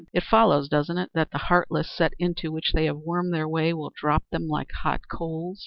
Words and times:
It 0.13 0.23
follows, 0.23 0.67
doesn't 0.67 0.97
it, 0.97 1.11
that 1.13 1.29
the 1.29 1.37
heartless 1.37 1.87
set 1.91 2.13
into 2.17 2.51
which 2.51 2.73
they 2.73 2.85
have 2.85 2.97
wormed 2.97 3.35
their 3.35 3.47
way 3.47 3.71
will 3.71 3.91
drop 3.95 4.23
them 4.31 4.47
like 4.47 4.71
hot 4.81 5.01
coals?" 5.07 5.59